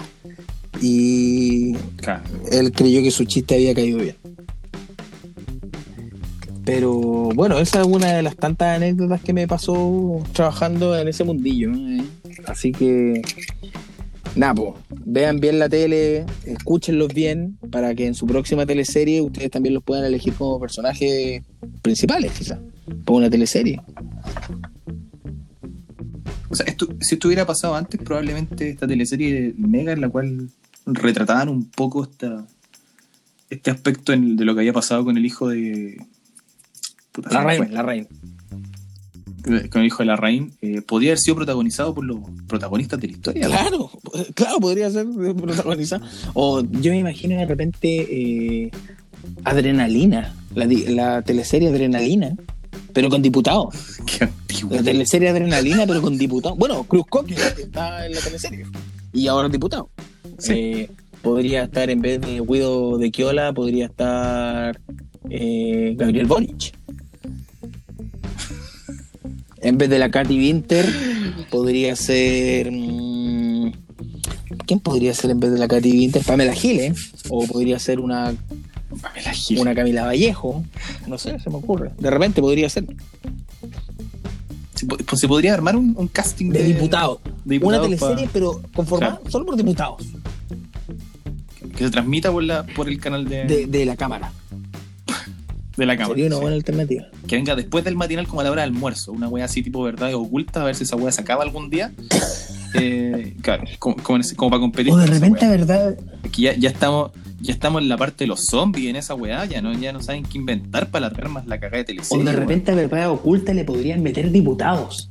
[0.82, 2.24] Y Claro.
[2.52, 4.16] él creyó que su chiste había caído bien.
[6.66, 6.94] Pero
[7.36, 11.72] bueno, esa es una de las tantas anécdotas que me pasó trabajando en ese mundillo.
[11.76, 12.04] ¿eh?
[12.48, 13.22] Así que,
[14.36, 19.52] nada, po, vean bien la tele, escúchenlos bien, para que en su próxima teleserie ustedes
[19.52, 21.44] también los puedan elegir como personajes
[21.82, 22.60] principales, quizás,
[23.06, 23.82] para una teleserie.
[26.50, 30.50] O sea, esto, si esto hubiera pasado antes, probablemente esta teleserie mega en la cual
[30.86, 32.46] retrataban un poco esta,
[33.50, 36.04] este aspecto en- de lo que había pasado con el hijo de.
[37.12, 38.08] Puta, La reina, la reina.
[39.70, 43.08] Con el hijo de la reina, eh, podría haber sido protagonizado por los protagonistas de
[43.08, 43.48] la historia.
[43.48, 43.52] ¿no?
[43.52, 43.92] Claro,
[44.34, 46.06] claro, podría ser protagonizado.
[46.34, 48.72] O yo me imagino de repente eh,
[49.44, 52.36] Adrenalina, la, la teleserie Adrenalina,
[52.94, 53.76] pero con diputados.
[54.06, 54.76] Qué antiguo.
[54.76, 56.58] La teleserie Adrenalina, pero con diputados.
[56.58, 58.66] Bueno, Cruz Coque está en la teleserie
[59.14, 59.90] y ahora es diputado.
[60.38, 60.54] Sí.
[60.54, 64.80] Eh, podría estar en vez de Guido de Quiola, podría estar
[65.30, 66.74] eh, Gabriel Boric.
[69.62, 70.86] En vez de la Katy Winter,
[71.50, 72.72] podría ser.
[72.72, 73.72] mm,
[74.66, 76.24] ¿Quién podría ser en vez de la Katy Winter?
[76.24, 77.12] Pamela Giles.
[77.30, 78.34] O podría ser una,
[79.02, 79.60] Pamela Gil.
[79.60, 80.64] una Camila Vallejo.
[81.08, 81.92] No sé, se me ocurre.
[82.00, 82.86] De repente podría ser.
[84.76, 87.20] Se, pues se podría armar un, un casting De diputado.
[87.44, 87.88] diputados.
[87.88, 89.32] Una teleserie, pa- pero conformada Claro.
[89.32, 90.04] solo por diputados
[91.76, 94.32] que se transmita por, la, por el canal de, de, de la Cámara.
[95.80, 96.14] De la cámara.
[96.16, 96.42] Sería una sí.
[96.42, 97.06] buena alternativa.
[97.28, 99.12] Que venga después del matinal como a la hora del almuerzo.
[99.12, 101.92] Una wea así tipo verdad oculta, a ver si esa wea se acaba algún día.
[102.76, 104.94] Eh, claro, como, para competir.
[104.94, 105.48] O de repente.
[105.48, 105.98] ¿verdad?
[106.24, 107.10] Aquí ya, ya estamos
[107.42, 110.02] ya estamos en la parte de los zombies en esa weá, ya no, ya no
[110.02, 112.24] saben qué inventar para alargar más la cagada de O teleserie.
[112.26, 115.10] de repente a verdad oculta le podrían meter diputados.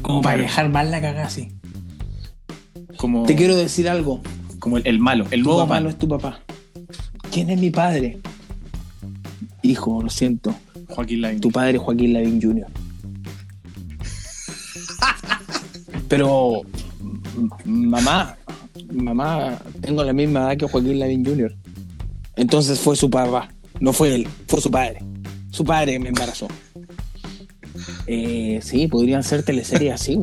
[0.00, 1.48] Como para dejar mal la cagada así.
[2.96, 4.22] como, Te quiero decir algo.
[4.58, 5.88] como el, el malo, el Tu nuevo papá malo.
[5.90, 6.40] es tu papá.
[7.32, 8.18] ¿Quién es mi padre?
[9.62, 10.54] Hijo, lo siento.
[10.88, 11.40] Joaquín Lavín.
[11.40, 12.66] Tu padre es Joaquín Lavín Jr.
[16.08, 16.62] Pero,
[17.64, 18.36] mamá,
[18.92, 21.54] mamá, tengo la misma edad que Joaquín Lavín Jr.
[22.36, 24.98] Entonces fue su papá, no fue él, fue su padre.
[25.50, 26.48] Su padre me embarazó.
[28.06, 30.18] Eh, sí, podrían ser teleseries así.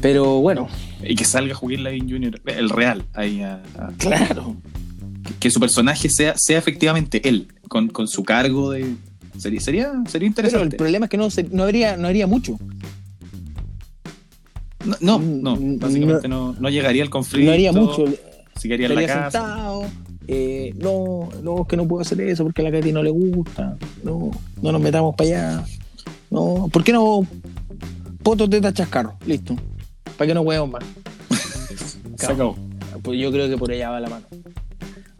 [0.00, 0.66] Pero bueno,
[1.02, 4.56] Y que salga Joaquín Lavín Jr., el real, ahí a- a- claro.
[5.40, 8.94] Que, su personaje sea, sea efectivamente él, con, con su cargo de.
[9.38, 10.76] Sería, sería, sería Pero el interesante.
[10.76, 12.58] problema es que no, se- no, habría, no haría mucho.
[14.84, 17.46] no, no, no, Mm, básicamente no, no llegaría al conflicto.
[17.46, 18.04] No haría mucho.
[18.56, 19.30] Se quedaría en la casa.
[19.30, 19.84] sentado.
[20.28, 23.10] eh, no, no, es que no puedo hacer eso porque a la Katy no le
[23.10, 23.76] gusta.
[24.04, 24.30] No,
[24.62, 25.64] no nos metamos para allá.
[26.30, 27.26] No, ¿por qué no?
[28.22, 29.16] Poto, teta, chascarro.
[29.26, 29.56] Listo.
[30.16, 30.84] ¿Para qué no huevos más?
[32.16, 32.56] Se acabó.
[33.02, 34.26] Pues yo creo que por allá va la mano.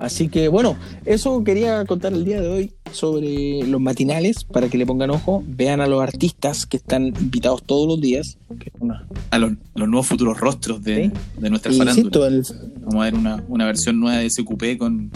[0.01, 4.79] Así que bueno, eso quería contar el día de hoy sobre los matinales para que
[4.79, 5.45] le pongan ojo.
[5.47, 8.39] Vean a los artistas que están invitados todos los días.
[8.59, 11.41] que es una- A los, los nuevos futuros rostros de, Sí.
[11.41, 12.27] de nuestra farándula.
[12.29, 12.45] el-
[12.81, 15.11] Vamos a ver una, una versión nueva de SQP con,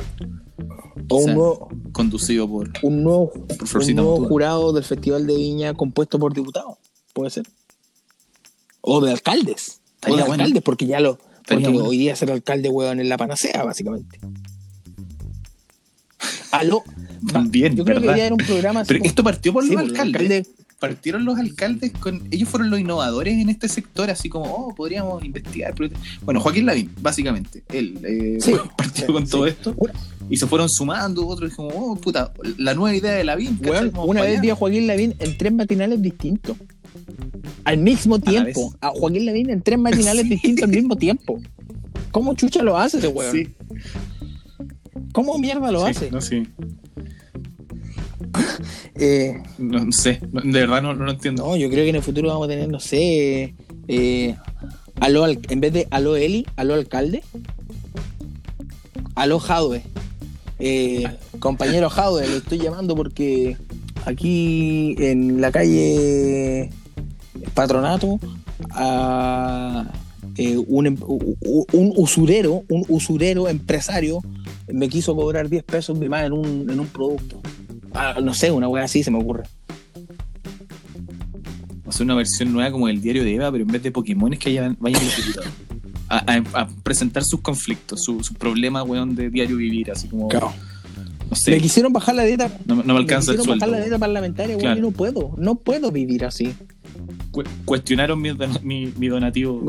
[1.09, 4.29] o un nuevo, conducido por, un nuevo, por un Florcita nuevo Motúa.
[4.29, 6.77] jurado del Festival de Viña compuesto por diputados,
[7.15, 7.47] puede ser.
[8.83, 9.81] O de alcaldes.
[10.07, 10.35] O de bueno.
[10.35, 11.19] alcaldes, porque ya lo.
[11.41, 11.89] Estaría Porque bueno.
[11.91, 14.19] hoy día ser alcalde, weón, es la panacea, básicamente.
[16.59, 16.83] Aló.
[17.33, 20.21] También, Yo creo que haber un programa Pero esto partió por Sí, los el alcaldes.
[20.21, 20.47] alcalde-
[20.81, 22.23] Partieron los alcaldes con.
[22.31, 25.73] Ellos fueron los innovadores en este sector, así como, oh, podríamos investigar.
[26.23, 27.63] Bueno, Joaquín Lavín, básicamente.
[27.73, 29.75] Él eh, Sí, partió sí, con todo esto
[30.29, 33.59] y se fueron sumando otros, como, oh, puta, la nueva idea de Lavín.
[33.63, 36.57] Vamos una vez vi a Joaquín Lavín en tres matinales distintos.
[37.65, 38.75] Al mismo tiempo.
[38.81, 41.41] A, Joaquín Lavín en tres matinales distintos al mismo tiempo.
[42.11, 43.33] ¿Cómo chucha lo hace ese weón?
[43.33, 43.49] Sí,
[45.15, 46.11] ¿Cómo mierda lo sí, hace?
[46.11, 46.43] No, sí.
[48.97, 51.45] Eh, No, sé, de verdad no, no lo entiendo.
[51.47, 53.55] No, yo creo que en el futuro vamos a tener, no sé,
[53.89, 54.35] eh,
[55.01, 57.23] aló, al- en vez de aló Eli, aló alcalde,
[59.15, 59.83] aló Jadwe.
[60.59, 61.05] Eh,
[61.41, 63.57] compañero Jadwe, lo estoy llamando porque
[64.05, 66.71] aquí en la calle
[67.55, 68.19] Patronato,
[68.71, 69.85] a,
[70.37, 74.21] eh, un, em- un usurero, un usurero empresario
[74.73, 77.41] me quiso cobrar 10 pesos de más en un, en un producto.
[77.93, 79.45] Ah, no sé, una wea así se me ocurre.
[81.89, 84.39] hacer una versión nueva como el diario de Eva, pero en vez de Pokémon es
[84.39, 84.77] que vayan.
[86.09, 90.29] A, a- a presentar sus conflictos, sus su problemas, weón, de diario vivir, así como,
[90.31, 90.53] no
[91.49, 92.49] Me quisieron bajar la dieta.
[92.67, 93.61] no, no me Me alcanza el quisieron sueldo.
[93.61, 94.79] bajar la dieta parlamentaria, Claro.
[94.79, 95.35] y no puedo.
[95.39, 96.53] No puedo vivir así.
[97.35, 99.61] Cu- cuestionaron mi, don- mi, donativo.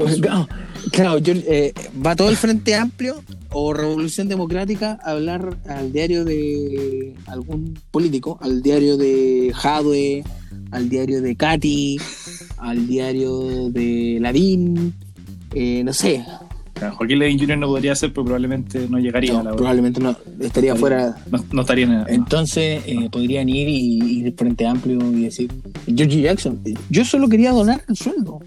[0.91, 1.73] Claro, yo, eh,
[2.05, 8.37] va todo el Frente Amplio o Revolución Democrática a hablar al diario de algún político,
[8.39, 10.23] al diario de Jadwe,
[10.69, 11.97] al diario de Katy,
[12.57, 14.93] al diario de Lavín,
[15.55, 16.23] eh, no sé.
[16.97, 17.57] Joaquín Levin Jr.
[17.57, 21.15] no podría ser, pero probablemente no llegaría No, a la probablemente no estaría fuera.
[21.31, 25.21] No, no estaría en el- Entonces eh, podrían ir y ir al Frente Amplio y
[25.21, 25.51] decir,
[25.85, 26.59] Georgie Jackson,
[26.89, 28.39] yo solo quería donar el sueldo,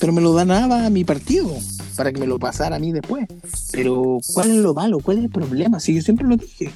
[0.00, 1.54] pero me lo donaba a mi partido
[1.96, 3.26] para que me lo pasara a mí después.
[3.72, 4.98] Pero ¿cuál es lo malo?
[5.00, 5.78] ¿Cuál es el problema?
[5.80, 6.70] Si yo siempre lo dije,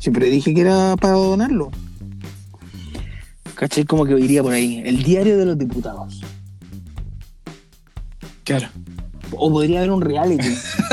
[0.00, 1.70] siempre dije que era para donarlo.
[3.54, 3.84] ¿Cachai?
[3.84, 4.82] Como que iría por ahí.
[4.84, 6.20] El diario de los diputados.
[8.44, 8.68] Claro.
[9.32, 10.48] O podría haber un reality.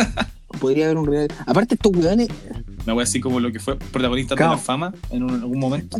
[0.59, 1.35] podría haber un reality.
[1.45, 2.27] Aparte estos weones,
[2.85, 4.51] Una wea así como lo que fue protagonista Claro.
[4.51, 5.97] de la fama en un- algún momento.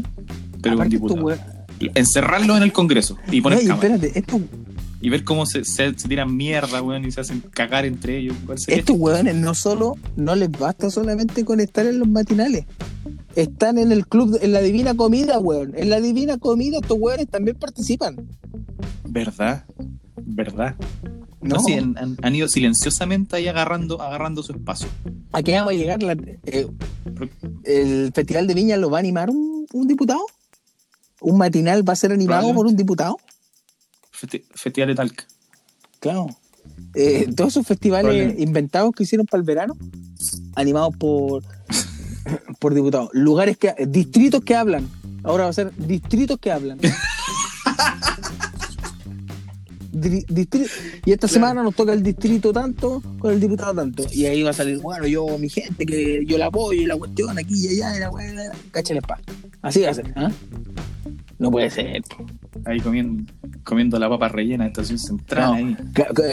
[0.62, 1.26] Pero un aparte estos diputado.
[1.26, 1.56] weones-
[1.96, 3.96] Encerrarlo en el Congreso y poner No, y cámara.
[3.96, 4.42] espérate, estos
[5.02, 8.36] Y ver cómo se, se, se tiran mierda, weón, y se hacen cagar entre ellos.
[8.68, 12.66] Estos hueones no solo, no les basta solamente con estar en los matinales.
[13.36, 15.74] Están en el club, en la divina comida, weón.
[15.76, 18.16] En la divina comida estos hueones también participan.
[19.08, 19.66] ¿Verdad?
[20.26, 20.76] ¿Verdad?
[21.48, 24.88] No, No, sí, han, han- han ido silenciosamente ahí agarrando, agarrando su espacio.
[25.32, 26.02] ¿A qué vamos a llegar?
[26.04, 26.14] La-
[26.46, 26.68] eh,
[27.64, 30.22] ¿El Festival de Viña lo va a animar un, un diputado?
[31.22, 33.18] ¿Un matinal va a ser animado por un diputado?
[34.14, 35.26] Festi- Festival de Talca.
[36.00, 36.28] Claro.
[36.96, 39.76] Eh, todos esos festivales inventados que hicieron para el verano,
[40.56, 41.44] animados por,
[42.60, 43.10] por diputados.
[43.14, 43.74] Lugares que.
[43.88, 44.90] Distritos que hablan.
[45.24, 46.80] Ahora va a ser distritos que hablan.
[49.96, 50.68] Dri- distri-
[51.06, 51.34] y esta Claro.
[51.34, 54.04] semana nos toca el distrito tanto con el diputado tanto.
[54.12, 56.98] Y ahí va a salir, bueno, yo, mi gente, que yo la apoyo y la
[56.98, 59.20] cuestión aquí y allá, y la weá, cáchale pa.
[59.62, 60.32] Así va a ser, ¿ah?
[61.40, 62.02] No puede ser.
[62.64, 63.32] Ahí comiendo,
[63.64, 65.50] comiendo la papa rellena de estación central.
[65.50, 65.54] No.
[65.54, 65.78] Ahí.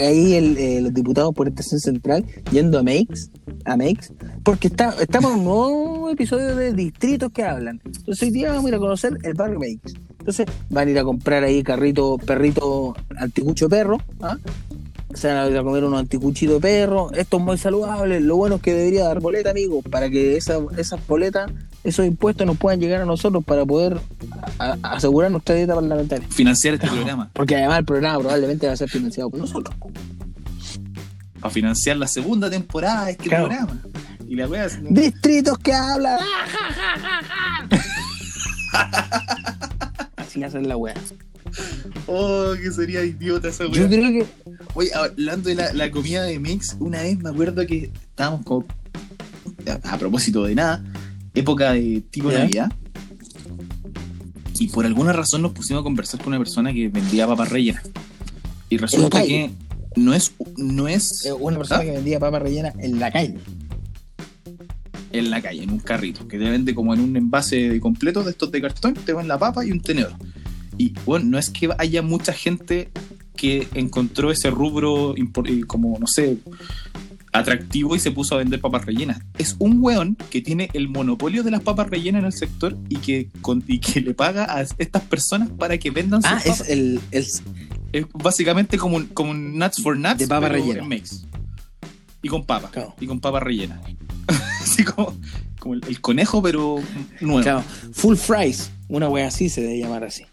[0.01, 3.31] Ahí el, eh, los diputados por Estación Central yendo a Makes,
[3.65, 4.13] a Makes,
[4.45, 7.81] porque está, estamos en un nuevo episodio de distritos que hablan.
[7.85, 9.95] Entonces hoy día vamos a ir a conocer el barrio Makes.
[10.21, 14.39] Entonces van a ir a comprar ahí carrito, perrito, anticucho perro, ¿ah?
[15.15, 17.11] Se van a ir a comer unos anticuchitos de perro.
[17.13, 18.21] Esto es muy saludable.
[18.21, 21.51] Lo bueno es que debería dar boleta, amigos, para que esa- esas boletas,
[21.85, 23.99] esos impuestos nos puedan llegar a nosotros para poder
[24.59, 26.27] a- a- asegurar nuestra dieta parlamentaria.
[26.31, 27.31] Financiar este programa.
[27.33, 29.75] Porque además el programa probablemente va a ser financiado por nosotros.
[31.41, 33.49] Para financiar la segunda temporada de este Claro.
[33.49, 33.83] programa.
[34.29, 34.69] Y la wea.
[34.91, 36.19] Distritos que hablan.
[40.17, 40.95] Así hacen la wea.
[42.07, 43.89] Oh, que sería idiota esa Yo wea.
[43.89, 44.27] creo que.
[44.75, 48.67] Oye, hablando de la, la comida de Mix, una vez me acuerdo que estábamos como.
[49.85, 50.83] A, a propósito de nada,
[51.35, 52.41] época de tipo Ya.
[52.41, 52.73] Navidad.
[54.59, 57.83] Y por alguna razón nos pusimos a conversar con una persona que vendía papas rellenas.
[58.69, 59.51] Y resulta que
[59.97, 60.33] no es.
[60.57, 61.85] No es eh, Una persona ¿Ah?
[61.85, 63.35] que vendía papas rellenas en la calle.
[65.13, 68.23] en la calle, en un carrito, que te vende como en un envase de completo
[68.23, 70.15] de estos de cartón, te van la papa y un tenedor.
[70.79, 72.91] Y bueno, no es que haya mucha gente
[73.37, 75.25] que encontró ese rubro eh,
[75.67, 76.39] como, no sé,
[77.33, 79.21] atractivo y se puso a vender papas rellenas.
[79.39, 82.97] Es un weón que tiene el monopolio de las papas rellenas en el sector y
[82.97, 86.61] que, con- y que le paga a estas personas para que vendan sus Ah, papas.
[86.61, 87.01] es el.
[87.11, 87.27] el
[87.93, 90.87] Es básicamente como un, como un Nuts for Nuts De papa rellena.
[92.23, 92.71] Y con papa.
[92.71, 92.95] Claro.
[93.01, 93.81] Y con papa rellena.
[94.63, 95.17] Así como,
[95.59, 96.77] como el, el conejo, pero
[97.21, 97.43] nuevo.
[97.43, 98.71] claro, full fries.
[98.89, 100.25] Una wea así se debe llamar así.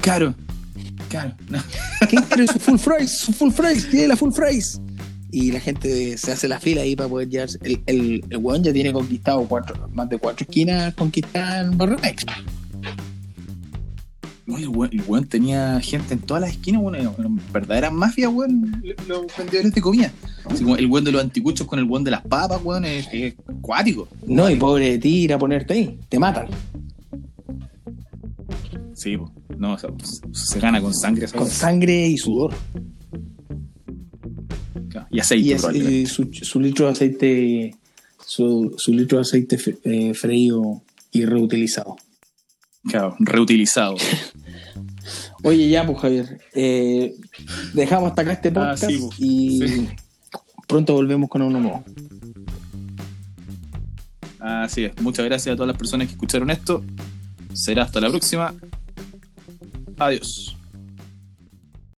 [0.00, 0.34] Claro.
[1.12, 1.34] Claro.
[2.08, 3.10] ¿Quién quiere su full fries?
[3.10, 4.80] Su full fries, tiene la full fries.
[5.30, 7.58] Y la gente se hace la fila ahí para poder llevarse.
[7.62, 11.98] El, el, el weón ya tiene conquistado cuatro, más de cuatro esquinas conquistadas en Barrio
[12.02, 12.24] Mex.
[14.48, 16.94] Oye, el weón, el weón tenía gente en todas las esquinas, weón.
[16.94, 18.82] Era una verdadera mafia, weón.
[19.06, 20.10] Los vendedores de comida.
[20.46, 22.86] Así como el weón de los anticuchos con el weón de las papas, weón.
[22.86, 24.08] Es, es acuático.
[24.26, 25.98] No, y pobre de ti ir a ponerte ahí.
[26.08, 26.46] Te matan.
[28.94, 29.30] Sí, po.
[29.62, 29.90] No, o sea,
[30.32, 31.26] se gana con sangre.
[31.26, 32.52] esa Con sangre y sudor.
[35.10, 37.76] Y aceite, Y, y su, su litro de aceite.
[38.26, 41.94] Su, su litro de aceite fe- eh, freído y reutilizado.
[42.88, 43.94] Claro, reutilizado.
[45.44, 46.40] Oye, ya, pues Javier.
[46.54, 47.14] eh,
[47.72, 49.20] dejamos hasta acá este Ah, podcast sí, pues.
[49.20, 49.88] y Sí.
[50.66, 51.84] pronto volvemos con uno nuevo.
[54.40, 55.00] Así es.
[55.00, 56.82] Muchas gracias a todas las personas que escucharon esto.
[57.52, 58.52] Será hasta la próxima.
[59.98, 60.61] Adiós.